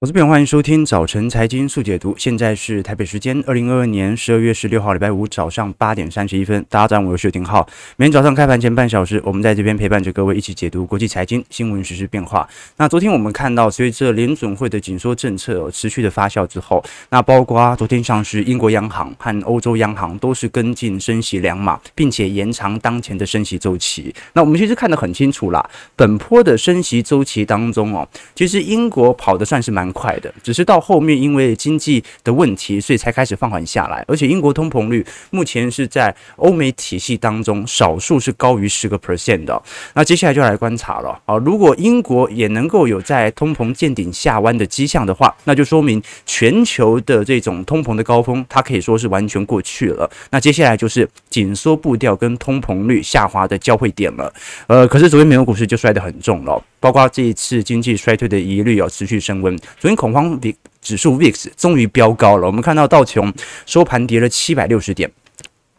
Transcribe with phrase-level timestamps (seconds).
[0.00, 2.14] 我是边，欢迎收听早晨财经速解读。
[2.16, 6.64] 现在是台北时间二零二二年十二月十六号礼拜五早上八点三十一分。
[6.68, 7.68] 大家早上好，我是薛廷浩。
[7.96, 12.48] 每天早上开盘前半小时，我们在这边陪伴着各位一起解读国际财经新闻实、时变化。
[12.76, 16.80] 那昨天我们看到，随着联准会的紧缩政策持续的发酵之后，
[17.10, 24.14] 那包括昨天像是英国央行和欧洲央行都是跟进升息两码，并且延长当前的升息周期。
[24.34, 34.04] 那我们其实看得很清楚啦，本波的升息周期当中哦，其实英国跑得算是蛮快的，只是到后面因为经济的问题，所以才开始放缓下来。
[34.08, 39.62] 而且英国通膨率目前是在欧美体系当中少数是高于十个 percent 的。
[39.94, 50.08] 那接下来就来观察了啊，如果英国也能够有在通膨见顶下弯的迹象的话，那就说明全球的这种通膨的高峰，它可以说是完全过去了。
[50.30, 54.32] 那接下来就是紧缩步调跟通膨率下滑的交汇点了。
[54.66, 59.56] 呃，可是昨天美国股市就摔得很重了，包括这一次经济衰退的疑虑要持续升温。
[59.78, 60.38] 昨天恐慌。
[60.80, 63.30] 指数 VIX 终于飙高了，我们看到道琼
[63.66, 65.10] 收盘跌了七百六十点，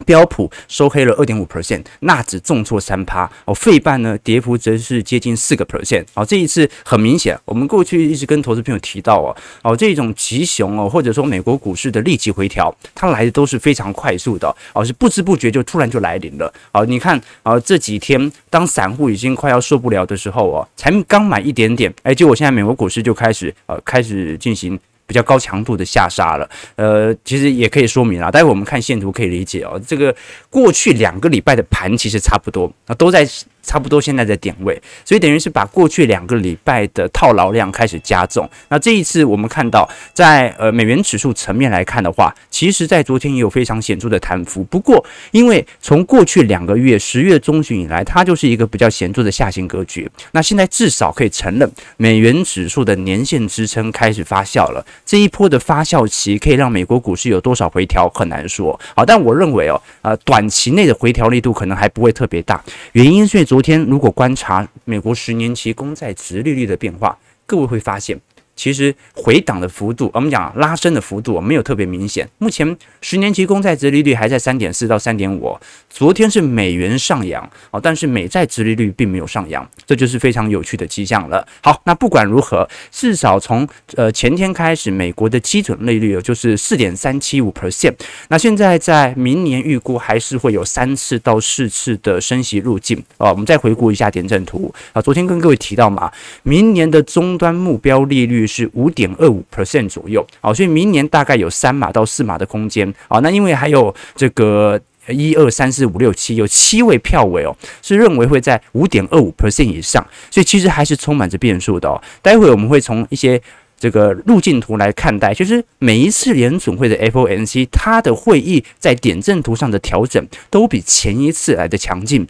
[0.04, 3.30] 标普收黑了二点五 percent，纳指重挫三趴。
[3.44, 14.54] 哦，费半呢跌幅则是接近四个 percent 哦，这一次很明显，我们过去一直跟投资朋友提到哦哦，这种急熊哦，或者说美国股市的立即回调，它来的都是非常快速的。
[14.72, 16.52] 哦，是不知不觉就突然就来临了。
[16.72, 24.78] 哦，你看啊，这几天当散户已经快要受不了的时候哦，才刚买一点点，哎，结果现在美国股市就开始呃开始进行。
[25.10, 30.14] 比较高强度的下杀了，呃，其实也可以说明啊，待会我们看线图可以理解哦，这个
[30.48, 33.28] 过去两个礼拜的盘其实差不多啊，都在。
[33.62, 38.48] 差不多现在的点位，所以等于是把过去两个礼拜的套牢量开始加重。
[38.68, 44.64] 那这一次我们看到，在呃美元指数层面来看的话，其实在昨天也有非常显著的弹幅。
[44.64, 50.10] 不过，因为从过去两个月十月中旬以来，它就是一个比较显著的下行格局。
[50.32, 54.84] 那现在至少可以承认，美元指数的年线支撑开始发酵了。
[55.04, 58.78] 这一波的发酵期可以让美国股市有多少回调很难说。
[58.96, 62.62] 好，但我认为哦，呃，短期内的回调力度可能还不会特别大。
[62.92, 63.49] 原因是。
[63.50, 68.16] 昨天如果观察美国十年期公债殖利率的变化，各位会发现。
[68.60, 72.28] 其实回档的幅度，我们讲拉升的幅度没有特别明显。
[72.36, 75.58] 目前十年期公债殖利率还在三点四到三点五。
[75.88, 81.48] 昨天是美元上扬哦，但是美债殖利率并没有上扬，这就是非常有趣的迹象了。
[81.62, 83.66] 好，那不管如何，至少从
[83.96, 87.94] 呃前天开始，美国的基准利率就是四点三七五 percent。
[88.28, 93.30] 那现在在明年预估还是会有三次到四次的升息路径啊。
[93.30, 98.46] 我们再回顾一下点阵图啊，昨天跟各位提到嘛，明年的终端目标利率。
[98.50, 104.78] 是五点二五 percent 左右，好，所以明年大概有三码到四码的空间，好，那因为还有这个
[105.08, 112.02] 一二三四五六七，有七位票委哦，是认为会在五点二五 percent 以上，所以其实还是充满着变数的哦。
[112.20, 113.40] 待会我们会从一些
[113.78, 122.26] 这个路径图来看待，其实每一次联准会的 FOMC 它的会议在点阵图上的调整都比前一次来的强劲，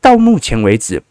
[0.00, 1.02] 到目前为止。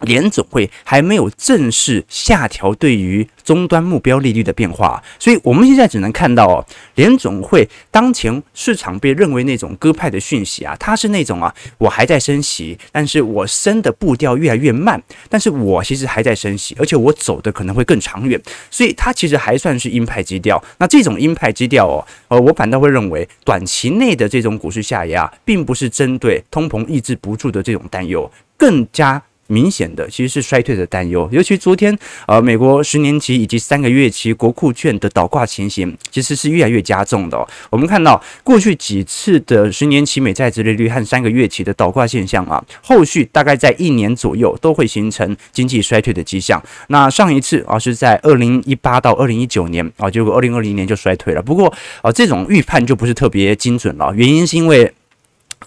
[0.00, 18.40] 联总会还没有正式下调对于终端目标利率的变化，所以我们现在只能看到哦，联总会当前市场被认为那种鸽派的讯息啊，它是那种啊，我还在升息，但是我升的步调越来越慢，但是我其实还在升息，而且我走的可能会更长远，
[18.70, 20.62] 所以它其实还算是鹰派基调。
[20.78, 29.22] 那这种鹰派基调哦，呃，我反倒会认为短期内的这种股市下压，并不是针对通膨抑制不住的这种担忧，更加。
[29.48, 31.96] 明显的其实是衰退的担忧，尤其昨天，
[32.26, 37.46] 呃，美国十年期以及三个月期国库券的倒挂情形，其实是越来越加重的。
[37.70, 46.62] 我们看到过去几次的十年期美债殖利率和三个月期的倒挂现象啊，后续大概在一年左右都会形成经济衰退的迹象。
[46.88, 51.42] 那上一次啊是在二零一八到二零一九年啊，结果二零二零年就衰退了。
[51.42, 54.92] 不过啊，这种预判就不是特别精准了，原因是因为。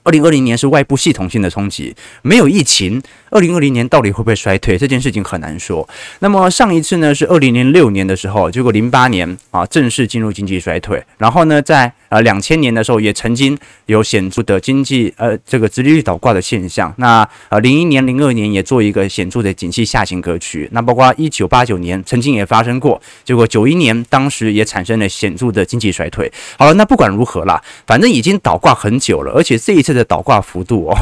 [0.03, 3.01] 二零二零年是外部系统性的冲击，没有疫情。
[3.29, 4.77] 二零二零年到底会不会衰退？
[4.77, 5.87] 这件事情很难说。
[6.19, 11.03] 那么上一次呢是二零零六年的时候，结果零八年啊正式进入经济衰退。
[11.17, 16.93] 然后呢，在呃两千年的时候也曾经有显著的经济呃这个殖利率倒挂的现象。
[16.97, 20.67] 那呃零一年、零二年也做一个显著的景气下行格局。
[20.71, 26.31] 那包括一九八九年曾经也发生过，结果九一年当时也产生了显著的经济衰退。
[26.57, 30.97] 好了，那不管如何啦，反正已经倒挂很久了，而且这一次的倒挂幅度哦，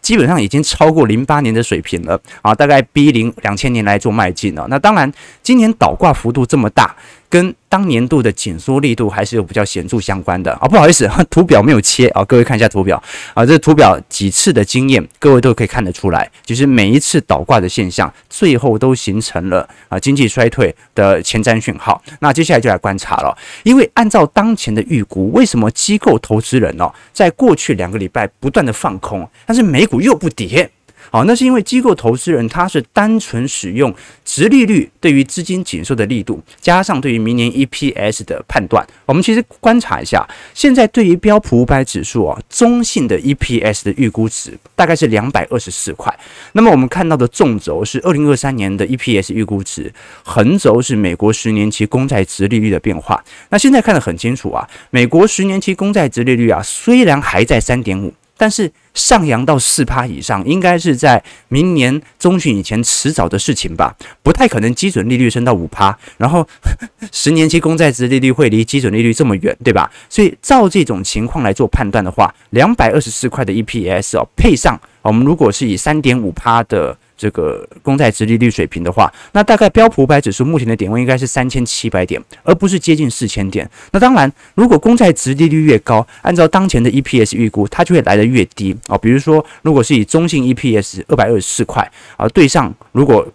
[0.00, 4.66] 基本上已经超过零八年的水平了啊，大概逼零两千年来做迈进了。
[4.68, 5.12] 那当然，
[5.42, 6.94] 今年倒挂幅度这么大，
[7.28, 10.66] 跟当年度的紧缩力度还是有比较显著相关的啊。
[10.66, 13.02] 不好意思， 图表没有切啊，各位看一下图表
[13.34, 22.02] 啊，这图表几次的经验，各位都可以看得出来，就是每一次倒挂的现象，最后都形成了啊经济衰退的前瞻讯号。
[22.20, 30.70] 那接下来就来观察了，因为按照当前的预估，为什么机构投资人哦，在过去两个礼拜不断的放空，但是美股又不跌？
[31.10, 33.94] 好，那是因为机构投资人他是单纯使用
[34.24, 38.86] 殖利率对于资金紧缩的力度，加上对于明年 EPS 的判断。
[39.06, 46.14] 我们其实观察一下，现在对于标普五百指数啊，中性的 EPS 的预估值大概是两百二十四块。
[46.52, 53.22] 那么我们看到的纵轴是二零二三年的 EPS 预估值，横轴是美国十年期公债殖利率的变化。
[53.48, 58.12] 那现在看得很清楚啊，美国十年期公债殖利率啊，虽然还在三点五。
[58.38, 66.46] 但是上扬到四趴以上，应该是在明年中旬以前迟早的事情吧，不太可能基准利率升到五趴，然后
[67.12, 69.90] 十年期公债值利率会离基准利率这么远，对吧？
[70.08, 76.96] 所以照这种情况来做判断的话，两百二十四块的 EPS 哦，配上我们如果是以三点五趴的。
[77.18, 83.68] 这个公债殖利率水平的话，那大概标普五百指数目前的点位应该是三千七百点，而不是接近四千点。
[83.90, 88.96] 那当然，如果公债殖利率越高，按照当前的 EPS 预估，它就会来得越低啊。
[88.96, 93.26] 比如说，如果是以中性 EPS 二百二十四块啊，对上如果。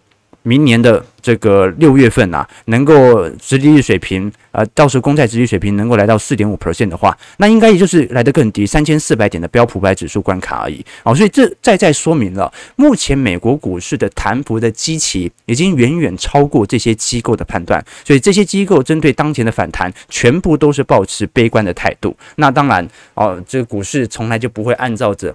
[0.45, 10.85] 明年的这个六月份啊，能够殖利率水平，呃，到时候公债殖利率水平能够来到四点五 percent 的话，那应该也就是来得更低，三千四百点的标普百指数关卡而已。
[11.03, 22.13] 好，所以这再再说明了，目前美国股市的弹幅的基期已经远远超过这些机构的判断，所以这些机构针对当前的反弹，全部都是抱持悲观的态度。
[22.35, 25.33] 那当然，哦，这个股市从来就不会按照着。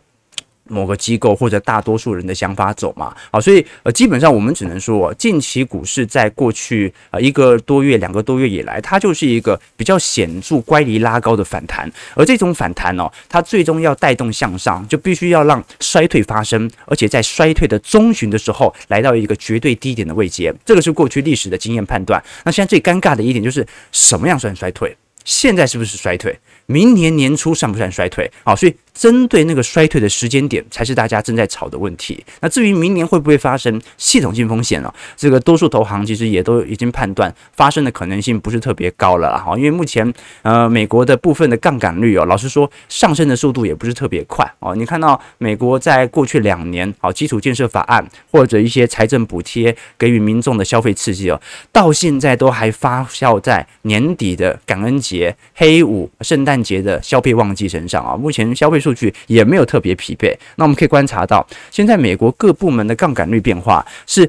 [0.68, 22.22] 某个机构或者大多数人的想法走嘛，好，所以呃，基本上我们只能说，近期股市在过去呃一个多月、两个多月以来，它就是一个比较显著乖离拉高的反弹，而这种反弹哦，它最终要带动向上，就必须要让衰退发生，而且在衰退的中旬的时候来到一个绝对低点的位阶，这个是过去历史的经验判断。
[22.44, 24.96] 那现在最尴尬的一点就是，什么样算衰退？
[25.24, 26.38] 现在是不是衰退？
[26.66, 28.30] 明年年初算不算衰退？
[28.44, 28.74] 好，所以。
[28.98, 32.22] 针对那个衰退的时间点，才是大家正在吵的问题。
[32.40, 34.92] 那至于明年会不会发生系统性风险呢？
[35.16, 39.56] 这个多数投行其实也都已经判断发生的可能性不是特别高了哈。
[39.56, 40.12] 因为目前
[40.42, 44.74] 呃美国的部分的杠杆率哦，老实说上升的速度也不是特别快哦。
[44.74, 51.40] 你看到美国在过去两年啊，基础建设法案或者一些财政补贴给予民众的消费刺激哦，
[51.70, 58.16] 到现在都还发酵在年底的感恩节、黑五、圣诞节的消费旺季身上啊。
[58.16, 64.28] 目前消费数数据也没有特别疲惫，那我们可以观察到，现在美国各部门的杠杆率变化是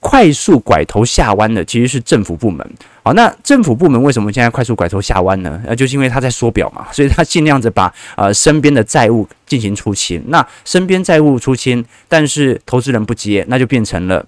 [0.00, 2.66] 快速拐头下弯的，其实是政府部门。
[3.02, 5.60] 好，那政府部门为什么现在快速拐头下弯呢？
[5.66, 10.22] 呃，就是因为他在缩表嘛，所以他尽量着把呃身边的债务进行出清。
[10.28, 14.24] 那身边债务出清，但是投资人不接，那就变成了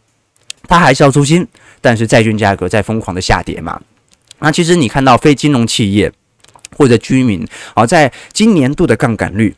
[0.68, 1.46] 他还是要出清，
[1.80, 3.80] 但是债券价格在疯狂的下跌嘛。
[4.40, 6.12] 那其实你看到非金融企业
[6.76, 9.54] 或者居民，好，在今年度的杠杆率。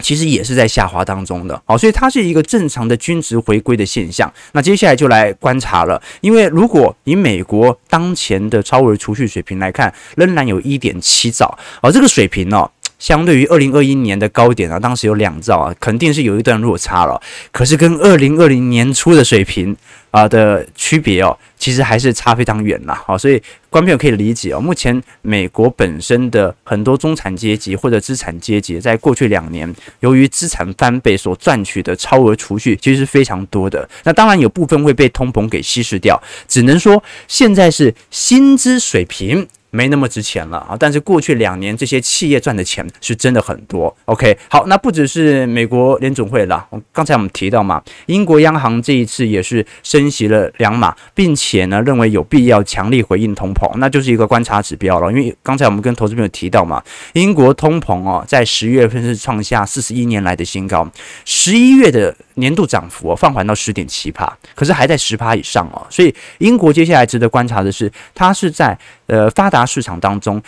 [0.00, 4.32] 其实也是在下滑当中的，好，所以它是一个正常的均值回归的现象。
[4.52, 12.68] 那接下来就来观察了，因为如果以美国当前的超额储蓄水平来看，仍然有一点七兆，而这个水平呢、
[12.98, 17.20] 相对于二零二一年的高点啊，当时有两兆啊，肯定是有一段落差了。
[17.50, 19.76] 可是跟二零二零年初的水平
[20.10, 23.02] 啊的区别哦，其实还是差非常远啦。
[23.06, 33.88] 好，所以观众朋友可以理解哦，目前美国本身的很多中产阶级或者资产阶级，在过去两年由于资产翻倍所赚取的超额储蓄，其实是非常多的。
[34.04, 39.48] 那当然有部分会被通膨给稀释掉，只能说现在是薪资水平。
[39.70, 40.76] 没那么值钱了啊！
[40.78, 43.94] 但是过去两年这些企业赚的钱是真的很多。
[44.06, 55.10] OK，好，那不只是美国联总会了，刚才我们提到嘛，英国央行这一次也是升息了两码，并且呢认为有必要强力回应通膨，那就是一个观察指标了。
[55.12, 60.90] 因为刚才我们跟投资朋友提到嘛，英国通膨哦，在十月份是创下四十一年来的新高，
[61.24, 69.60] 十一月的年度涨幅哦放缓到十点七趴，可是还在十趴以上哦，所以英国接下来值得观察的是，它是在呃发达。
[69.70, 70.42] 市场当中，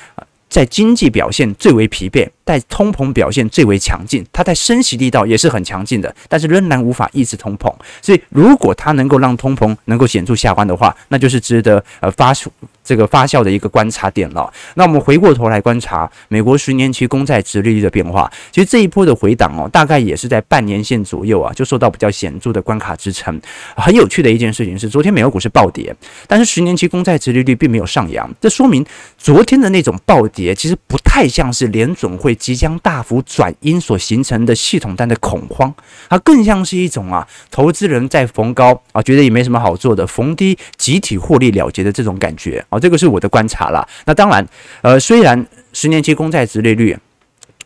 [0.49, 7.72] 在经济表现最为疲惫，在通膨表现最为强劲，它在升息力道也是很强劲的，但是仍然无法抑制通膨。
[8.00, 12.50] 所以，如果它能够让通膨能够显著下弯的话，那就是值得呃发出
[12.84, 14.52] 这个发酵的一个观察点了。
[14.75, 23.40] 那我们回过头来观察美国十年期公债殖利率的变化，其实这一波的回档哦，大概也是在半年线左右啊，就受到比较显著的关卡支撑。
[23.76, 25.94] 很有趣的一件事情是，昨天美国股市暴跌，
[26.26, 28.84] 但是十年期公债殖利率并没有上扬，这说明
[29.16, 35.73] 昨天的那种暴跌其实不太像是联准会即将大幅转阴所形成的系统单的恐慌，
[36.09, 43.87] 它更像是一种啊，投资人在逢高啊，觉得也没什么好做的，逢低集体获利了结的这种感觉啊，这个是我的观察啦。
[44.05, 44.47] 那当然，
[44.83, 46.97] 呃，虽然十年期公债殖利率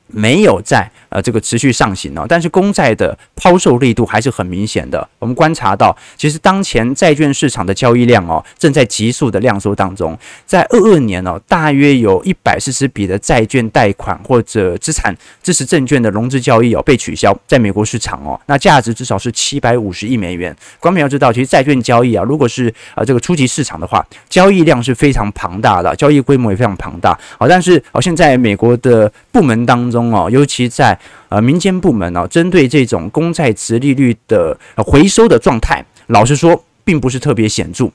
[0.09, 0.91] 没有在。
[1.09, 5.09] 呃，这个持续上行哦，但是公债的抛售力度还是很明显的。
[5.19, 10.19] 我们观察到，其实当前债券市场的交易量哦，正在急速的量缩当中。
[10.45, 20.55] 在二二年哦，大约有一百四十笔的债券贷款或者资产支持证券的融资交易哦被取消，在美国市场哦，那价值至少是七百五十亿美元。
[20.81, 27.19] 观众要知道，其实债券交易啊，如果是呃这个初级市场的话，交易量是非常庞大的，交易规模也非常庞大。
[27.39, 30.99] 好，但是好像在美国的部门当中中哦，尤其在
[31.31, 37.91] 呃，民间部门呢、针对这种公债殖利率的回收的状态，老实说，并不是特别显著。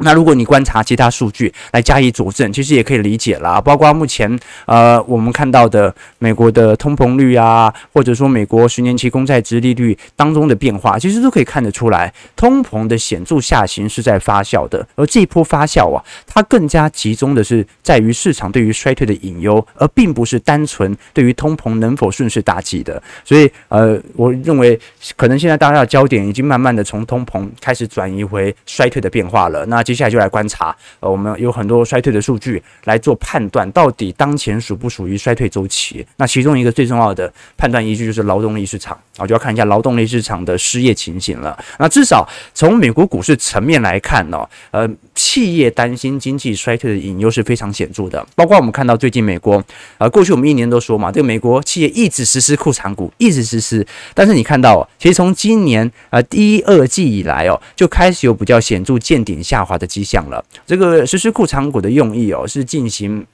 [0.00, 3.60] 那如果你观察其他数据来加以佐证，其实也可以理解啦。
[3.60, 14.86] 包括目前呃我们看到的美国的通膨率啊，或者说美国十年期公债殖利率当中的变化，其实都可以看得出来，通膨的显著下行是在发酵的。
[14.96, 23.02] 而这一波发酵啊，它更加集中的是在于市场对于衰退的隐忧，而并不是单纯对于通膨能否顺势大击的。
[23.24, 24.78] 所以呃，我认为
[25.16, 29.66] 可能现在大家的焦点已经慢慢的从通膨开始转移回衰退的变化了。
[29.66, 36.06] 那接下来就来观察，呃，我们有很多衰退的数据来做判断，到底当前属不属于衰退周期？
[36.16, 41.58] 那其中一个最重要的判断依据就是劳动力市场，啊，就要看一下劳动力市场的失业情形了。
[41.80, 48.24] 那至少从美国股市层面来看呢，呃，企业担心经济衰退的隐忧是非常显著的。
[48.36, 49.60] 包括我们看到最近美国，
[49.98, 60.20] 呃，过去我们一年都说嘛，这个美国企业一直实施库藏股，一直实施，但是你看到，其实从今年呃第一二季以来哦，就开始有比较显著见顶下滑的迹象。
[60.30, 63.26] 了这个实施库藏股的用意哦，是进行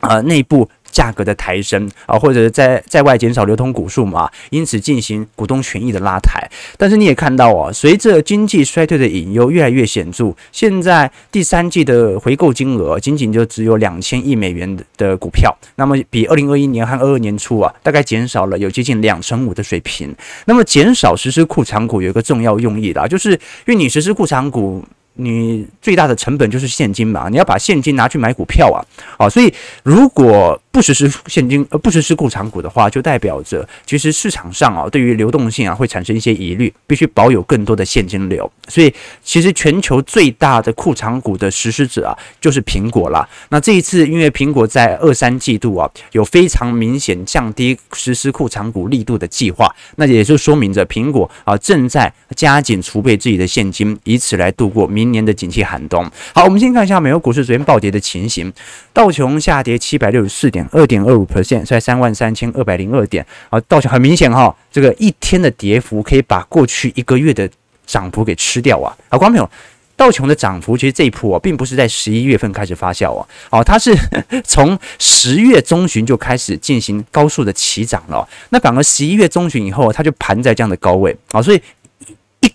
[0.00, 6.48] 呃内部价格的抬升啊，或者在在外减少流通股数嘛，因此进行股东权益的拉抬。
[6.78, 20.14] 但是你也看到哦，随着经济衰退的隐忧越来越显著，现在第三季的回购金额仅仅就只有两千亿美元的股票，那么比二零二一年和二二年初啊，大概减少了有接近两成五的水平。
[20.44, 24.84] 那么减少实施库藏股有一个重要用意啦，就是因为你实施库藏股。
[25.16, 28.78] 你最大的成本就是现金嘛，你要把现金拿去买股票啊，
[29.18, 38.52] 啊，所以如果不实施现金呃不实施库藏股的话，就代表着其实市场上啊对于流动性啊会产生一些疑虑，必须保有更多的现金流。
[38.68, 38.92] 所以
[39.24, 43.26] 其实全球最大的库藏股的实施者啊就是苹果啦。
[43.48, 56.04] 那这一次因为苹果在二三季度啊有非常明显降低实施库藏股力度的计划，那也就说明着苹果啊正在加紧储备自己的现金，以此来度过明年的景气寒冬。
[56.34, 58.52] 好，我们先看一下美国股市昨天暴跌的情形，
[58.92, 60.65] 道琼下跌七百六十四点。
[60.72, 67.48] 二点二五 percent，在三万三千二百零二点啊，道琼很明显哈，这个一天的跌幅可以把过去一个月的
[67.86, 68.96] 涨幅给吃掉啊！
[69.08, 69.50] 啊，观众朋友，
[69.96, 73.94] 道琼的涨幅其实这一波，并不是在十一月份开始发酵啊，哦，它是
[74.44, 81.60] 从十月中旬就开始进行高速的起涨了，那反而十一月中旬以后，它就盘在这样的高位啊，所以。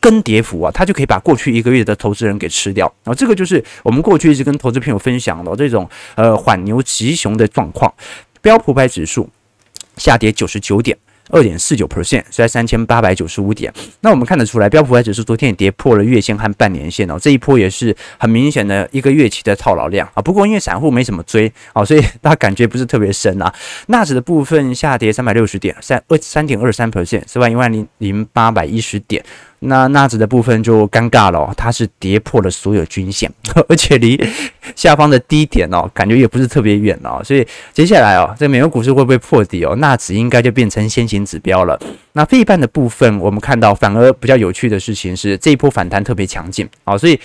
[0.02, 2.92] 一根跌幅啊，它就可以把过去一个月的投资人给吃掉。
[3.04, 7.94] 然后这个就是我们过去一直跟投资朋友分享的这种呃缓牛急熊的状况。
[8.42, 9.30] 标普百指数
[9.98, 10.98] 下跌九十九点
[11.30, 13.72] 二点四九 percent，在三千八百九十五点。
[14.00, 17.20] 那我们看得出来，标普百指数昨天也跌破了月线和半年线哦。
[17.20, 20.22] 这一波也是很明显的一个月期的套牢量啊。
[20.24, 23.54] 不过因为散户没怎么追啊，所以大家感觉不是特别深啊。
[23.86, 29.24] 纳指的部分下跌三百六十点，三二三点二三 percent，四万一万零零八百一十点。
[29.64, 33.32] 那纳指的部分就尴尬了，它是跌破了所有均线，
[33.70, 34.20] 而且离
[34.76, 39.76] 下方的低点哦，感觉也不是特别远哦，所以接下来哦，这美国股市会不会破底哦？
[39.78, 41.80] 纳指应该就变成先行指标了。
[42.14, 47.20] 那费半的部分，我们看到反而比较有趣的事情是，这一波反弹特别强劲啊，所以。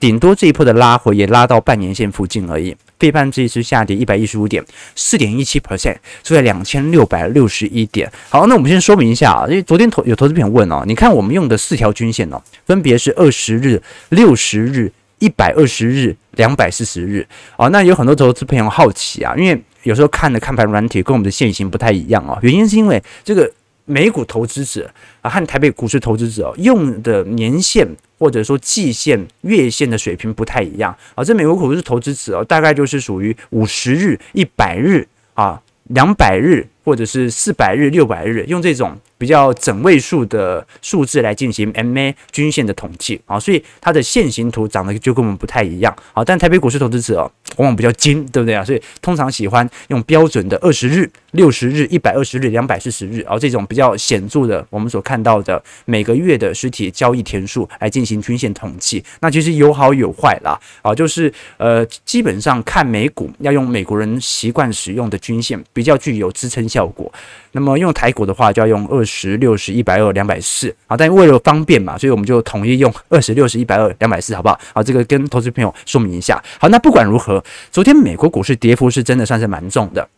[0.00, 2.72] 顶多这一波的拉回也拉到半年线附近而已。
[2.98, 4.64] 费半这一次下跌一百一十五点，
[4.94, 8.10] 四点一七 percent，收在两千六百六十一点。
[8.28, 17.26] 好，那我们先说明一下啊，因为昨天投有投资朋友问哦，你看我们用的四条均线哦，分别是二十日、六十日、一百二十日、两百四十日。
[17.56, 23.50] 哦，那有很多投资朋友好奇啊，因为有时候看的看盘软体跟我们的线型不太一样哦，原因是因为这个
[23.88, 24.88] 美股投资者
[25.22, 27.84] 啊和台北股市投资者哦用的年线
[28.18, 31.24] 或者说季线、月线的水平不太一样啊。
[31.24, 38.96] 这美国股市投资者哦，大概就是属于五十日、一百日啊、两百日或者是四百日、六百日，用这种。
[39.18, 46.24] 比较整位数的数字来进行 MA 均线的统计啊，所以它的线形图长得就跟我们不太一样啊。
[46.24, 48.64] 但台北股市投资者哦往往比较精，对不对啊？
[48.64, 59.02] 所以通常喜欢用标准的二十日、六十日、一百二十日、两百四十日啊这种比较显著的我们所看到的每个月的实体交易天数来进行均线统计。
[59.20, 67.12] 那其实有好有坏啦啊，就是呃基本上看美股要用美国人习惯使用的均线，比较具有支撑效果。
[67.52, 70.96] 那么用台股的话，就要用二十六十一百二两百四啊。
[70.96, 74.60] 但为了方便嘛，所以我们就统一用二十六十一百二两百四，好不好？
[74.74, 76.40] 好，这个跟投资朋友说明一下。
[76.60, 77.37] 好，那不管如何，
[77.70, 80.08] 昨天美国股市跌幅是真的算是蛮重的。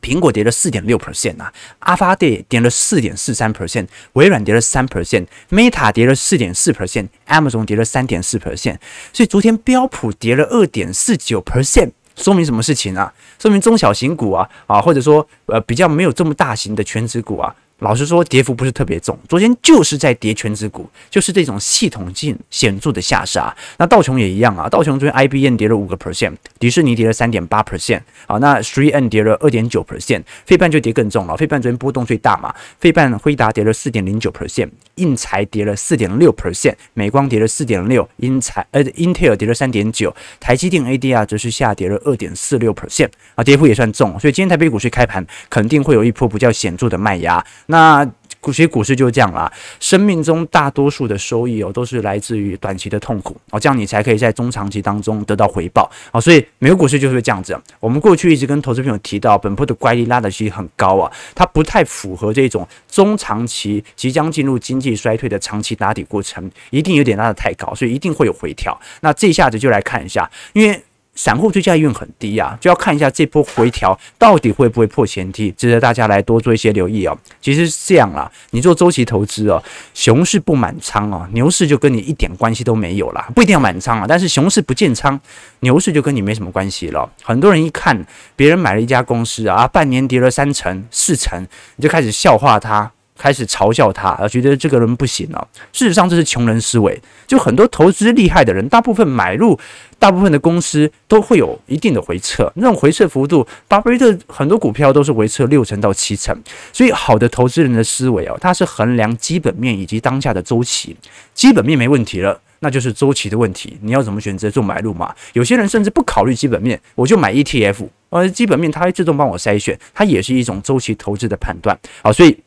[0.00, 8.76] 苹果跌了四点六 percent 啊，阿发跌跌了四点四三 percent，微软跌了三 percent，Meta 跌了四点四 percent，Amazon 跌了三点四 percent。
[9.12, 11.90] 所以昨天标普跌了二点四九 percent。
[12.14, 13.12] 说明什么事情啊？
[13.38, 17.54] 说明中小型股啊啊，或者说呃比较没有这么大型的全职股啊。
[17.78, 19.16] 老实说，跌幅不是特别重。
[19.28, 23.54] 昨天就是在跌权值股，就是这种系统性显著的下杀。
[23.78, 31.36] 那道琼也一样啊，道琼昨天 IBM 跌了五个 percent，迪士尼跌了三点八 percent 啊，那 3N 跌了二点九 percent，费半就跌更重了。
[31.36, 44.18] 费半昨天波动最大嘛，费半辉达跌了四点零九 percent，应材跌了四点六 percent，美光跌了四点六，英才呃 Intel 跌了三点九，台积电 ADR 则是下跌了二点四六 percent 啊，跌幅也算重。
[44.18, 47.44] 所以今天台北股市开盘肯定会有一波比较显著的卖压。
[47.70, 48.04] 那
[48.40, 56.20] 股其实股市就是这样啦，生命中大多数的收益哦，都是来自于短期的痛苦哦，这样你才可以在中长期当中得到回报哦。
[56.20, 57.58] 所以美国股市就是这样子。
[57.80, 68.78] 我们过去一直跟投资朋友提到，本波的乖离拉的其实很高啊，它不太符合这种中长期即将进入经济衰退的长期打底过程，一定有点拉得太高，所以一定会有回调。
[69.00, 70.80] 那这一下子就来看一下，因为。
[71.18, 77.18] 散户追加意愿很低啊，就要看一下这波回调到底会不会破前低，值得大家来多做一些留意哦。
[77.40, 79.60] 其实是这样啦，你做周期投资哦，
[79.94, 83.28] 熊市不满仓哦，牛市就跟你一点关系都没有啦。
[83.34, 85.18] 不一定要满仓啊，但是熊市不建仓，
[85.58, 87.10] 牛市就跟你没什么关系了。
[87.24, 88.06] 很多人一看
[88.36, 91.44] 别人买了一家公司啊，半年跌了三成、四成，
[91.74, 92.92] 你就开始笑话他。
[93.18, 95.48] 开始嘲笑他，而觉得这个人不行了。
[95.72, 96.98] 事实上，这是穷人思维。
[97.26, 99.58] 就很多投资厉害的人，大部分买入
[99.98, 106.34] 大部分的公司都会有一定的回撤，那种回撤幅度，巴菲特很多股票都是回撤六成到七成。
[106.72, 110.96] 所以，好的投资人的思维哦，他是衡量基本面以及当下的周期。
[111.34, 113.76] 基本面没问题了，那就是周期的问题。
[113.82, 115.14] 你要怎么选择做买入嘛？
[115.34, 121.78] 有些人甚至不考虑基本面，我就买 ETF，而基本面它会自动帮我筛选，它也是一种周期投资的判断。
[122.02, 122.38] 好，所以。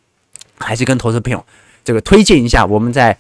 [0.62, 1.44] 还是跟投资朋友
[1.84, 3.18] 这个推荐一下，我们在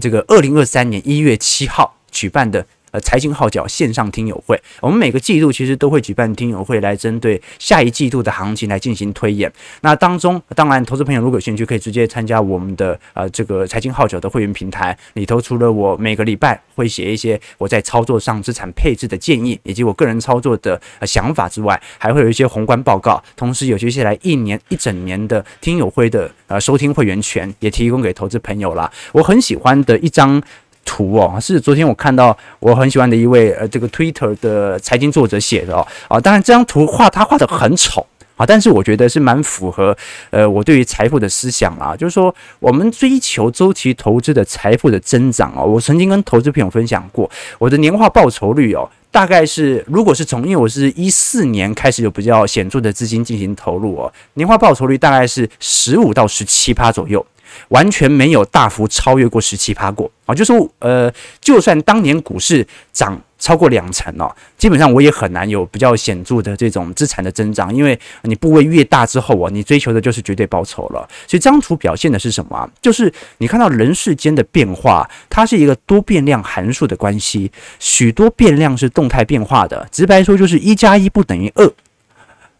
[0.00, 2.64] 这个二零二三年一月七号举办的。
[2.94, 9.52] 呃，财经号角线上听友会，我们每个季度其实都会举办听友会，来针对下一季度的行情来进行推演。
[9.80, 15.40] 那当中，当然，投资朋友如果有兴趣，可以直接参加我们的呃这个财经号角的会员平台里头。
[15.40, 28.88] 除了我每个礼拜会写一些我在操作上资产配置的建议，以及我个人操作的呃想法之外，还会有一些宏观报告，同时有接下来一年一整年的听友会的呃收听会员权也提供给投资朋友了。
[29.10, 30.40] 我很喜欢的一张。
[30.84, 35.86] 图哦，是昨天我看到我很喜欢的一位呃这个 Twitter 的财经作者写的哦。
[36.08, 39.96] 啊，当然这张图画他画的很丑啊，但是我觉得是蛮符合
[40.30, 57.24] 呃我对于财富的思想啊，就是说我们追求周期投资的财富的增长哦，我曾经跟投资朋友分享过，我的年化报酬率哦，大概是如果是从因为我是一四年开始有比较显著的资金进行投入哦，年化报酬率大概是十五到十七趴左右。
[57.68, 60.34] 完全没有大幅超越过十七趴过啊！
[60.34, 61.08] 就是呃，
[61.40, 71.06] 就算当年股市涨超过两成哦，基本上我也很难有比较显著的这种资产的增长，因为你部位越大之后哦，你追求的就是绝对报酬了。
[71.26, 72.66] 所以这张图表现的是什么？
[72.80, 79.86] 就是你看到人世间的变化，它是一个多变量函数的关系，许多变量是动态变化的。
[79.92, 81.70] 直白说，就是一加一不等于二。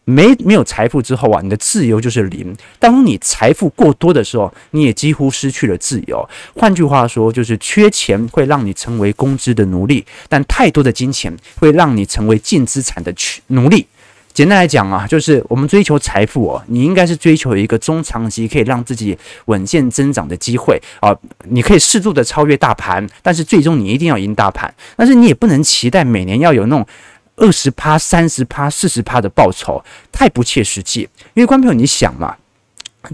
[0.06, 2.54] 没没有财富之后啊，你的自由就是零。
[2.78, 6.28] 当你财富过多的时候，你也几乎失去了自由。
[6.54, 13.14] 换句话说，就是缺钱会让你成为工资的奴隶，但太多的金钱会让你成为净资产的
[13.46, 13.86] 奴隶。
[14.34, 21.16] 简单来讲啊，就是我们追求财富哦，你应该是追求一个中长期可以让自己稳健增长的机会啊。
[21.48, 24.74] 你可以适度的超越大盘，但是最终你一定要赢大盘。
[24.96, 26.86] 但是你也不能期待每年要有那种。
[27.36, 31.08] 二十趴、三十趴、四十趴的报酬，太不切实际。
[31.34, 32.36] 因为观众朋友，你想嘛，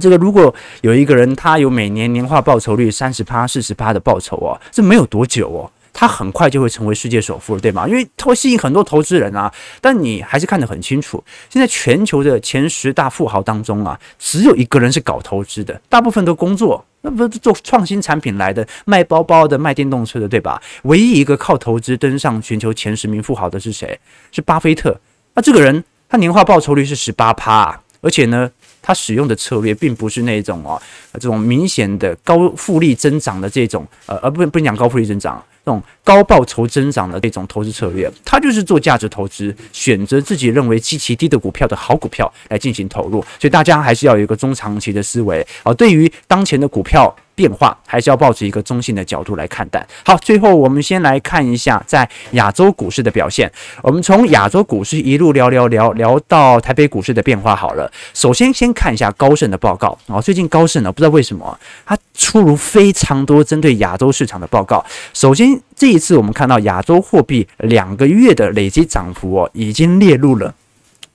[0.01, 5.71] 这个如果有一个人他有每年年化报酬率三十趴、四十趴的报酬哦，这没有多久哦。
[5.93, 7.87] 他很快就会成为世界首富了，对吗？
[7.89, 9.53] 因为他会吸引很多投资人啊。
[9.81, 20.61] 但你还是看得很清楚，现在全球的前十大富豪当中啊，只有一个人是搞投资的，大部分都工作，那不是做创新产品来的，卖包包的、卖电动车的，对吧？
[20.83, 23.99] 唯一一个靠投资登上全球前十名富豪的是谁？
[24.31, 24.99] 是巴菲特。
[25.35, 28.51] 那这个人他年化报酬率是十八趴，而且呢，
[28.83, 30.81] 他使用的策略并不是那种哦，
[31.15, 35.43] 这种明显的高复利增长的这种，呃，而不不讲高复利增长。
[35.65, 43.21] 那种高报酬增长的这种投资策略，它就是做价值投资，选择自己认为极其低的股票的好股票来进行投入。
[43.39, 45.73] 所以大家还是要有一个中长期的思维啊。
[45.75, 49.83] 对于当前的股票变化，还是要抱持一个中性的角度来看待。
[50.05, 53.51] 好，最后我们先来看一下在亚洲股市的表现。
[53.83, 57.91] 我们从亚洲股市一路聊聊聊聊到台北股市的变化好了。
[58.13, 64.85] 首先先看一下高盛的报告啊，最近高盛呢不知道为什么它出炉非常多针对亚洲市场的报告。
[65.15, 70.55] 首先这一次我们看到亚洲货币两个月的累积涨幅哦，已经列入了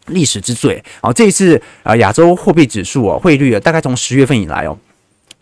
[0.07, 1.13] 历史之最啊。
[1.13, 4.75] 这一次啊亚洲货币指数哦汇率啊大概从十月份以来哦。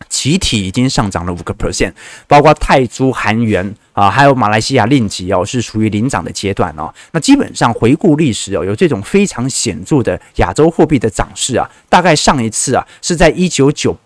[0.10, 1.94] 集体已经上涨了五个 percent，
[2.28, 6.94] 包括泰铢、韩元啊，还有马来西亚令吉哦，是属于领涨的阶段哦。
[7.12, 13.98] 那基本上回顾历史哦，有这种非常显著的亚洲货币的涨势啊，大概上一次啊是在一九九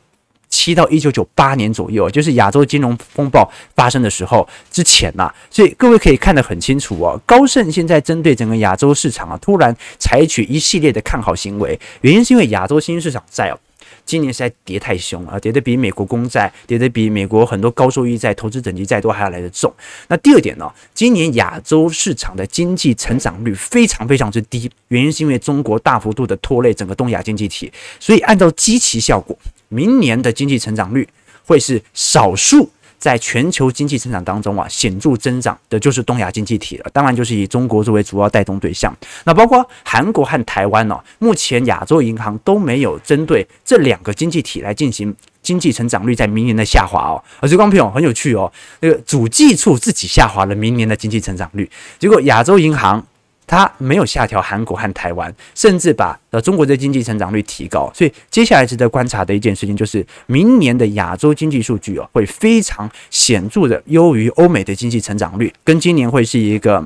[0.49, 5.33] 七到一九九八年左右，就是亚洲金融风暴发生的时候之前呐。
[5.49, 13.59] 所以各位可以看得很清楚哦，高盛现在针对整个亚洲市场啊，突然采取一系列的看好行为，原因是因为亚洲新兴市场债哦。
[14.07, 19.71] 今年实在跌太凶啊，跌得比美国公债，跌得比美国很多高收益债、投资等级债都还要来得重。
[20.07, 31.07] 那第二点呢，今年亚洲市场的经济成长率非常非常之低，原因是因为中国大幅度的拖累整个东亚经济体，所以按照基期效果，明年的经济成长率
[31.45, 32.69] 会是少数。
[32.97, 38.93] 在全球经济增长当中啊，显著增长的就是东亚经济体了，当然就是以中国作为主要带动对象。
[39.23, 47.23] 那包括韩国和台湾呢，目前亚洲银行都没有针对这两个经济体来进行经济成长率在明年的下滑哦。
[47.39, 53.05] 而且光朋友很有趣哦，那个主计处自己下滑了明年的经济成长率，结果亚洲银行。
[53.47, 66.85] 它没有下调韩国和台湾，甚至把呃中国的经济成长率提高，所以接下来值得观察的一件事情就是，明年的亚洲经济数据哦会非常显著的优于欧美的经济成长率，跟今年会是一个。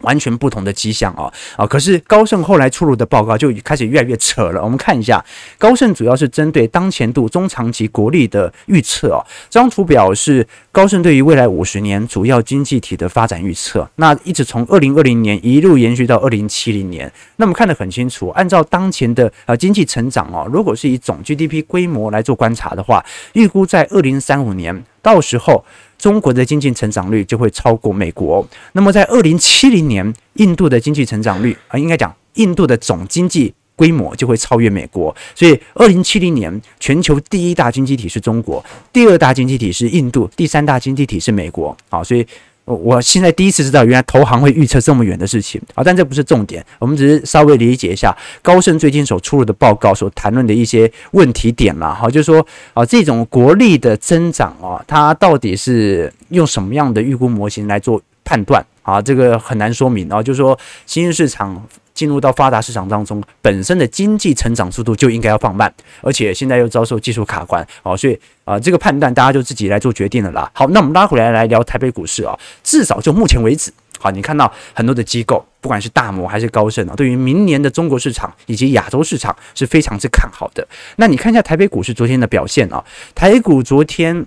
[0.00, 1.66] 完全不同的迹象哦，啊！
[1.66, 4.62] 可是高盛后来出炉的报告就开始越来越扯了。
[4.62, 5.24] 我们看一下，
[5.58, 9.24] 高盛主要是针对当前度中长期国力的预测哦。
[9.48, 17.10] 这张图表是高盛对于未来五十年主要经济体的发展预测，那一直从二零二零年一路延续到二零七零年。
[17.36, 25.64] 那么看得很清楚，按照当前的呃经济成长哦，如果是以总 GDP 规模来做观察的话，预估在二零三五年到时候。
[25.98, 28.46] 中国的经济成长率就会超过美国。
[28.72, 35.14] 那么在二零七零年，印度的经济成长率啊，应该讲印度的总经济规模就会超越美国。
[35.34, 41.76] 所以二零七零年，全球第一大经济体是中国，第二大经济体是印度，第三大经济体是美国。
[41.88, 42.26] 好，所以。
[42.66, 45.82] 我我现在第一次知道，原来投行会预测这么远的事情啊！
[45.84, 51.94] 但这不是重点，我们只是稍微理解一下高盛最近所出炉的报告所谈论的一些问题点啦。
[51.94, 59.02] 哈，就是说啊，这种国力的增长啊，它到底是用什么样的预估模型来做判断啊？
[59.02, 60.22] 这个很难说明啊。
[60.22, 61.62] 就是说，新兴市场。
[61.96, 65.72] 进入到发达市场当中，本身的经济成长速度就应该要放慢，
[66.02, 70.50] 而且现在又遭受技术卡关，哦，所以啊、这个判断大家就自己来做决定了啦。
[70.52, 80.68] 好，那我们拉回来来聊台北股市啊，至少就目前为止，好，你看到很多的机构，不管是大摩还是高盛啊，对于明年的中国市场以及亚洲市场是非常之看好的。
[80.96, 84.26] 那你看一下台北股市昨天的表现啊，台股昨天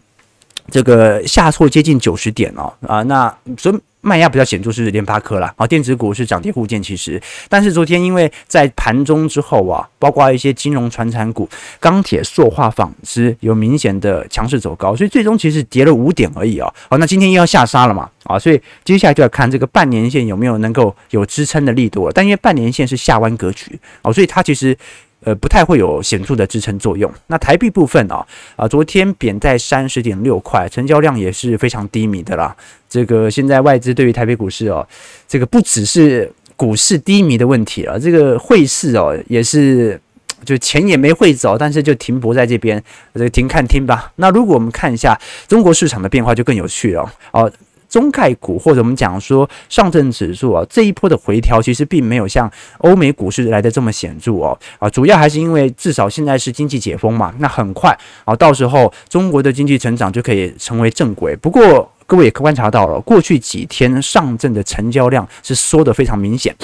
[0.71, 3.79] 这个下挫接近九十点哦，啊，那所以。
[4.01, 11.47] 卖压比较显著是联发科啦，啊，电子股是涨跌互见，其实，但是昨天因为在盘中之后啊，包括一些金融、传产股、
[11.79, 24.77] 钢铁、塑化、纺织有明显的强势走高，所以最终其实跌了五点而已啊，好，那今天又要下杀了嘛，啊，所以接下来就要看这个半年线有没有能够有支撑的力度了，但因为半年线是下弯格局，啊，所以它其实。
[25.23, 27.11] 呃，不太会有显著的支撑作用。
[27.27, 32.55] 那台币部分啊，啊，昨天贬在三十点六块，成交量也是非常低迷的啦。
[32.89, 34.87] 这个现在外资对于台北股市哦，
[35.27, 39.99] 这个不只是股市低迷的问题了，这个汇市哦也是，
[40.45, 42.81] 就钱也没汇走，但是就停泊在这边，
[43.13, 44.11] 这个停看听吧。
[44.15, 47.51] 那如果我们看一下中国市场的变化，就更有趣了哦。
[47.89, 61.35] 中概股或者我们讲说上证指数啊，这一波的回调其实并没有像欧美股市来的这么显著哦啊，主要还是因为至少现在是经济解封嘛，那很快啊，到时候中国的经济成长就可以成为正轨。
[61.35, 66.55] 不过各位也观察到了，过去几天上证的成交量是缩得非常明显。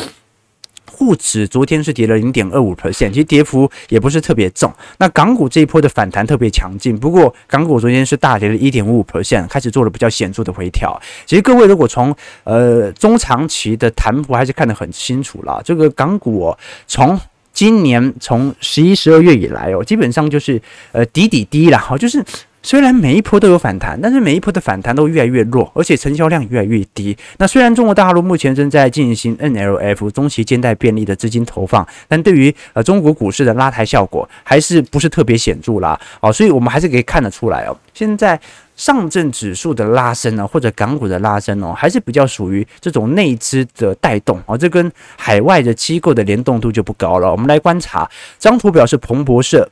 [0.95, 4.73] 沪指昨天是跌了零点二五 percent，其实跌幅也不是特别重。
[4.97, 10.97] 那港股这一波的反弹特别强劲，不过港股昨天是大跌了一点五五 percent，开始做了比较显著的回调。
[11.25, 16.55] 其实各位如果从呃中长期的弹幅还是看得很清楚了，这个港股，
[16.87, 17.19] 从
[17.51, 20.61] 今年从十一、十二月以来哦，基本上就是
[20.93, 22.23] 呃底底低了哈，就是。
[22.65, 27.15] 虽然每一波都有反弹，但是每一波的反弹都越来越弱，而且成交量越来越低。
[27.37, 35.99] 那虽然中国大陆目前正在进行 NLF 中期借贷便利的资金投放，但对于呃中国股市的拉抬效果还是不是特别显著啦。
[36.19, 38.39] 哦，所以我们还是可以看得出来哦，现在
[38.75, 47.31] 上证指数的拉升呢，或者港股的拉升哦，还是比较属于这种内资的带动哦，这跟海外的机构的联动度就不高了。
[47.31, 49.69] 我们来观察，这张图表示彭博社。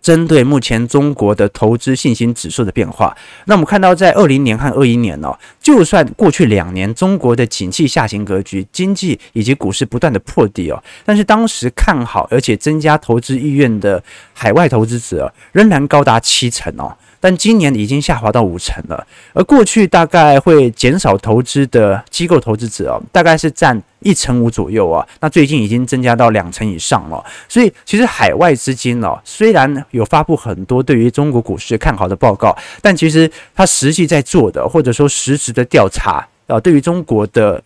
[0.00, 14.02] 针对目前中国的投资信心指数的变化，那我们看到，在二零年和二一年哦，就算过去两年中国的景气下行格局、经济以及股市不断的破底哦，但是当时看好而且增加投资意愿的
[14.32, 16.96] 海外投资者仍然高达七成哦。
[17.22, 25.06] 但今年已经下滑到五成了，而过去大概会减少投资的机构投资者哦，大概是占一成五左右啊。
[25.20, 27.24] 那最近已经增加到两成以上了。
[27.48, 37.62] 所以其实海外资金哦，虽然有发布很多对于中国股市看好的报告，但其实它实际在做的或者说实质的调查啊，对于中国的。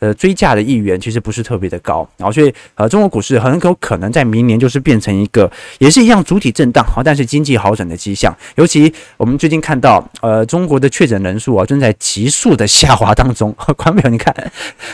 [0.00, 8.34] 呃，追价的意愿其实不是特别的高，然后所以呃，中国股市很有可能在明年就是变成一个也是一样主体震荡，好，但是经济好转的迹象。
[8.56, 13.54] 尤其我们最近看到，呃，中国的确诊人数啊正在急速的下滑当中。
[13.76, 14.34] 观众朋友，你看，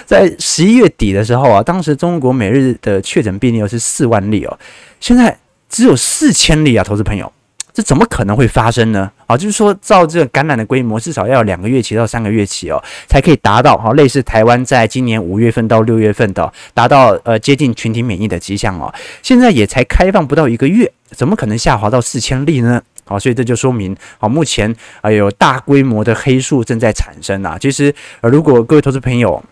[0.05, 4.59] 在十一月底的时候啊，当时中国每日的确诊病例是四万例哦，
[5.01, 5.39] 现在
[5.69, 7.33] 只有四千例啊，投资朋友。
[7.77, 9.13] 这怎么可能会发生呢？
[9.27, 18.91] 啊，就是说，照这个感染的规模，至少要有两个月期到三个月期哦，才可以达到哈，类似台湾在今年五月份到六月份的达到呃接近群体免疫的迹象哦。
[19.21, 22.81] 现在也才开放不到一个月，怎么可能下滑到四千例呢？
[23.05, 27.59] 好，所以这就说明啊，目前啊有大规模的黑数正在产生啊。
[27.61, 29.45] 其实呃，如果各位投资朋友，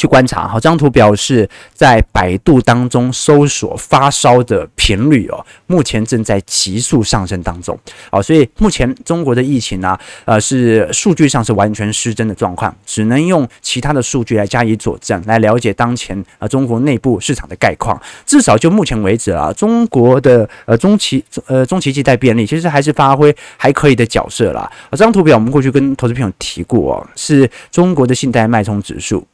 [0.00, 7.78] 去观察，好，这张图表示在百度当中搜索发烧的频率哦，目前正在急速上升当中，
[8.10, 18.00] 好，所以目前中国的疫情呢，呃，是数据上是完全失真的状况，只能用其他的数据来加以佐证，来了解当前呃中国内部市场的概况。
[18.24, 24.70] 至少就目前为止啊，中国的呃中期呃中期借贷便利其实还是发挥还可以的角色啦。
[24.92, 29.26] 这张图表我们过去跟投资朋友提过哦，是中国的信贷脉冲指数。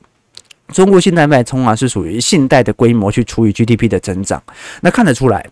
[0.72, 4.42] 中国信贷脉冲啊，是属于信贷的规模去除以 GDP 的增长。
[4.81, 5.46] 那看得出来，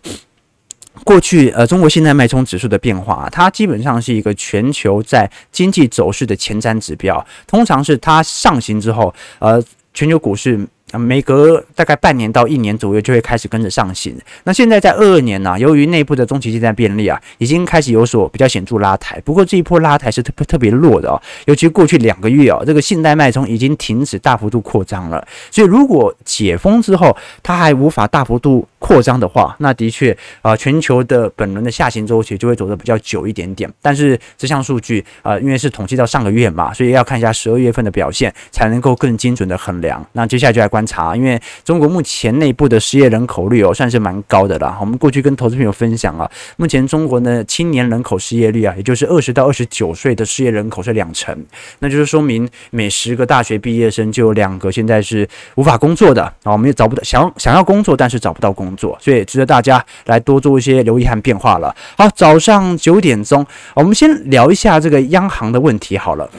[1.03, 7.25] 过去呃，中国信贷脉冲指数的变化啊，它基本上是一个全球在经济走势的前瞻指标。
[7.47, 10.59] 通常是它上行之后，呃，全球股市。
[10.97, 14.15] 每隔大概半年到一年左右就会开始跟着上行。
[14.43, 19.19] 那现在在二二年呢、由于内部的中期借贷便利啊，已经开始有所比较显著拉抬。
[19.21, 25.25] 不过这一波拉抬是特别特别弱的哦，尤其过去两个月哦，这个信贷脉冲已经停止大幅度扩张了。
[25.51, 33.71] 所以如果解封之后它还无法大幅度扩张的话，那的确啊，全球的本轮的下行周期就会走得比较久一点点。
[33.81, 40.05] 但是这项数据啊，因为是统计到上个月嘛，所以要看一下十二月份的表现，才能够更精准的衡量。
[40.13, 44.77] 那接下来就来观查，因为中国目前内部的失业人口率哦，算是蛮高的啦。
[44.79, 51.35] 我们过去跟投资朋友分享啊，目前中国呢青年人口失业率啊，也就是二十到二十九岁的失业人口是两成，
[51.79, 56.51] 那就是说明每十个大学毕业生就有两个现在是无法工作的啊。
[56.51, 61.75] 我们也找不到想想要工作，但是找不到工作，所以值得大家来多做一些留意和变化了。
[61.97, 66.29] 好，早上九点钟，我们先聊一下这个央行的问题好了。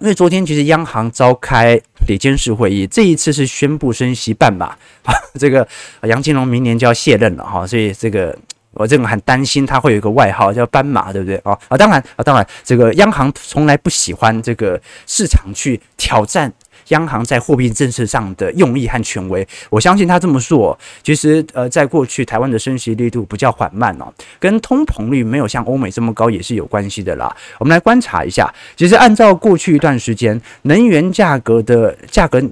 [0.00, 4.66] 因为昨天其实央行召开理监事会议，这一次是宣布升息半码
[5.04, 5.14] 啊。
[5.38, 5.66] 这个
[6.02, 8.36] 杨金龙明年就要卸任了哈，所以这个
[8.72, 11.58] 我这个很担心他会有一个外号叫斑马，对不对啊？
[11.68, 16.52] 啊，当然啊，当然这个央行从来不喜欢这个市场去挑战。
[16.88, 27.34] 央行在货币政策上的用意和权威，我相信他这么说，其实呃，在过去台湾的升息力度比较缓慢哦，跟通膨率没有像欧美这么高也是有关系的啦。
[27.58, 32.42] 我们来观察一下，其实按照过去一段时间能源价格的价格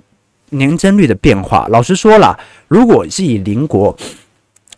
[0.50, 2.38] 年增率的变化，老实说了，
[2.68, 3.96] 如果是以邻国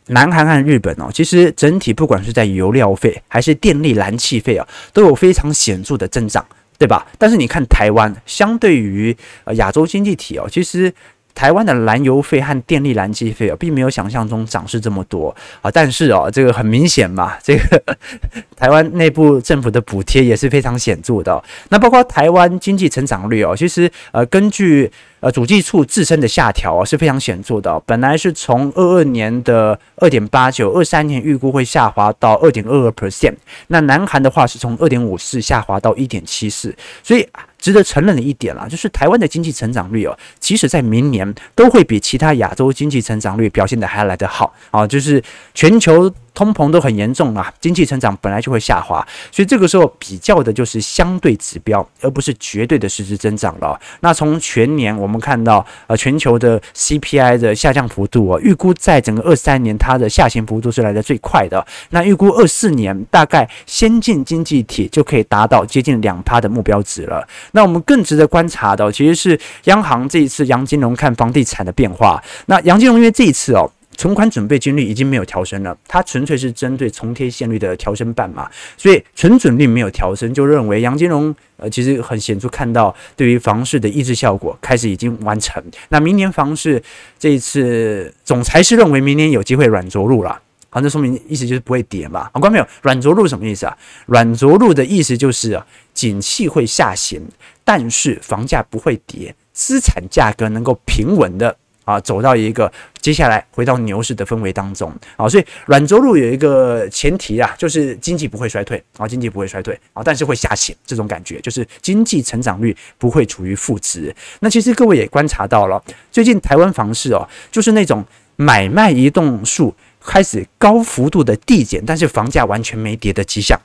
[0.09, 6.45] 南韩和日本哦，其实整体不管是在油料费还是电力燃气费啊，都有非常显著的增长。
[6.83, 7.07] 对吧？
[7.16, 10.92] 但是你看台湾，相对于呃亚洲经济体哦，其实。
[11.35, 17.83] 台湾的燃油费和电力燃气费啊，并没有想象中涨势这么多啊，但是哦，这个很明显嘛， 这个
[18.57, 21.42] 台湾内部政府的补贴也是非常显著的。
[21.71, 24.90] 那包括台湾经济成长率哦，其实呃，根据
[25.21, 27.81] 呃主计处自身的下调是非常显著的。
[27.87, 33.35] 本来是从二二年的二点八九，二三年预估会下滑到二点二二 percent。
[33.68, 37.27] 那南韩的话是从二点五四下滑到一点七四，所以。
[37.62, 45.22] 值得承认的一点啦，就是台湾的经济成长率哦，即使在明年都会比其他亚洲经济成长率表现的还要来得好啊，就是
[45.55, 46.12] 全球。
[46.35, 53.79] 通膨都很严重啊，经济成长本来就会下滑，所以这个时候比较的就是相对指标，而不是绝对的实质增长了。
[54.01, 61.64] 那从全年我们看到，呃，全球的 CPI 的下降幅度啊，预估在整个二三年它的下行幅度是来得最快的。
[61.90, 67.27] 那预估二四年大概先进经济体就可以达到接近两趴的目标值了。
[67.53, 72.23] 那我们更值得观察的，其实是央行这一次杨金龙看房地产的变化。
[72.47, 73.71] 那杨金龙因为这一次哦。
[73.96, 85.62] 存款准备金率已经没有调升了，它纯粹是针对重贴现率的调升半嘛，所以存准率没有调升，就认为杨金龙呃其实很显著看到对于房市的抑制效果开始已经完成。
[85.90, 86.83] 那明年房市
[87.18, 92.31] 这一次总裁是认为明年有机会软着陆了，好，那说明意思就是不会跌嘛。
[92.33, 93.76] 好，观众朋友，软着陆什么意思啊？
[94.07, 97.22] 软着陆的意思就是啊，景气会下行，
[97.62, 101.57] 但是房价不会跌，资产价格能够平稳的。
[101.85, 114.14] 啊，走到一个接下来回到牛市的氛围当中啊，所以软着陆有一个前提啊，就是经济不会衰退啊，经济不会衰退啊，但是会下行，这种感觉就是经济成长率不会处于负值。
[114.40, 118.05] 那其实各位也观察到了，最近台湾房市哦，就是那种
[118.37, 123.59] 买卖移动数开始高幅度的递减，但是房价完全没跌的迹象。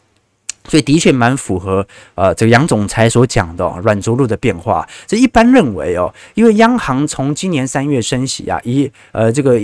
[0.67, 4.87] 所以的确蛮符合呃这个杨总裁所讲的软着陆的变化。
[5.05, 9.59] 这一般认为哦，因为央行从今年三月升息啊，以呃这个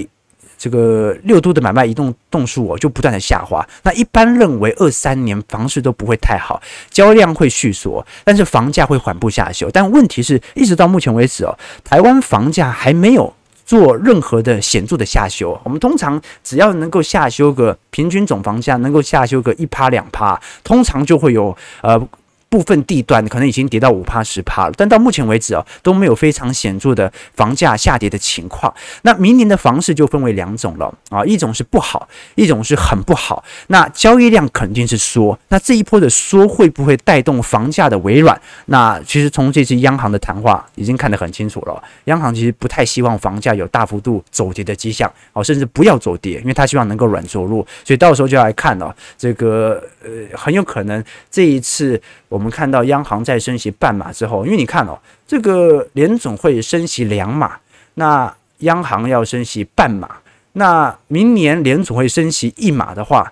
[0.57, 3.67] 这个六都的买卖移动动数哦就不断的下滑。
[3.83, 9.69] 那一般认为二三年房市都不会太好，交易量会续缩，但是房价会缓步下修。
[9.71, 13.33] 但问题是一直到目前为止哦，台湾房价还没有。
[13.65, 22.07] 做任何的显著的下修，我们通常只要能够下修个平均总房价能够下修个一趴两趴，通常就会有呃。
[22.53, 28.71] 部分地段可能已经跌到五趴十趴了，但到目前为止啊都没有非常显著的房价下跌的情况。
[29.01, 33.43] 那明年的房市就分为两种了啊，一种是不好，一种是很不好。
[33.69, 38.39] 那交易量肯定是缩，那这一波的缩会不会带动房价的微软？
[38.67, 47.65] 那其实从这次央行的谈话已经看得很清楚了，央行其实不太希望房价有大幅度走跌的迹象哦，甚至不要走跌，因为他希望能够软着陆。
[47.83, 52.42] 所以到时候就要来看了，这个呃很有可能这一次我。
[52.43, 57.55] 我们看到央行在升息半码之后，因为你看哦，这个联总会升息两码，
[57.93, 60.17] 那央行要升息半码，
[60.51, 63.31] 那明年联总会升息一码的话，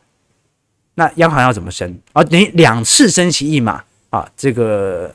[0.95, 2.23] 那央行要怎么升啊？
[2.23, 5.13] 等于两次升息一码啊，这个。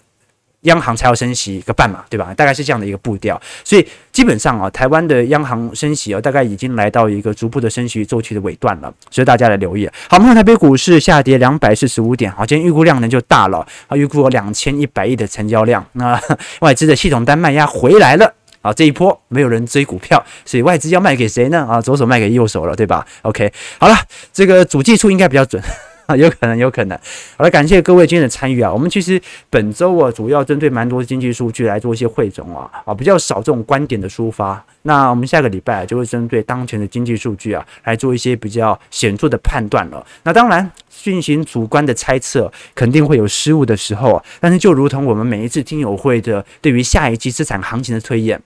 [0.66, 2.32] 央行才要升息一个半码，对吧？
[2.34, 9.88] 大概是这样的一个步调，所以基本上啊，台湾的央行升息啊，大概已经来到一个逐步的升息周期的尾段了，所以大家来留意。
[10.08, 16.20] 好，我们看台北股市下跌两百四十五点，好，今天预估量呢就大了，啊，预估有两千一百亿的成交量，那
[16.60, 21.66] 外资的系统单卖压回来了，啊，这一波没有人追股票，所以外资要卖给谁呢？
[21.68, 23.94] 啊，左手卖给右手了，对吧？OK，好了，
[24.32, 25.62] 这个主计处应该比较准。
[26.06, 26.98] 啊，有可能，有可能。
[27.36, 28.72] 好了，感谢各位今天的参与啊。
[28.72, 34.64] 我们其实本周啊，主要针对蛮多经济数据来做一些汇总啊，啊，比较少这种观点的抒发。
[34.82, 40.06] 那我们下个礼拜就会针对当前的经济数据啊，来做一些比较显著的判断了。
[40.22, 44.24] 那当然，进行主观的猜测肯定会有失误的时候啊。
[44.40, 48.40] 但是就如同我们每一次听友会的对于下一季资产行情的推演。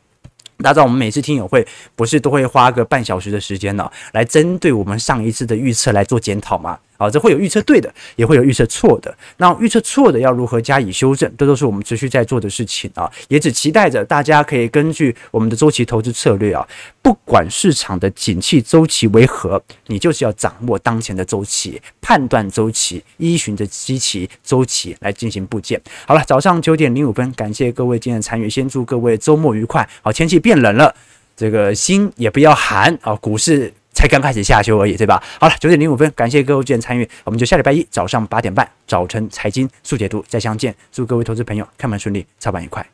[0.62, 6.78] 大家知道我们每次听友会不是都会花个半小时的时间呢，来针对我们上一次的预测来做检讨吗？
[7.00, 9.16] 啊，这会有预测对的，也会有预测错的。
[9.38, 11.32] 那预测错的要如何加以修正？
[11.38, 13.10] 这都是我们持续在做的事情啊。
[13.28, 16.68] 也只期待着大家可以根据我们的周期投资策略啊，
[17.00, 25.80] 不管市场的景气周期为何，你就是要掌握当前的周期，判断周期，依循着基期周期来进行布建。
[26.06, 29.88] 好了，早上九点零五分，感谢各位今天参与，先祝各位周末愉快。
[30.02, 30.94] 好，天气变冷了，
[31.34, 33.72] 这个心也不要寒啊，股市。
[33.92, 35.22] 才刚开始下修而已，对吧？
[35.38, 42.86] 好了，九点零五分，感谢各位今天参与，我们就下礼拜一早上八点半早晨财经速解读再相见，祝各位投资朋友开门顺利，操盘愉快。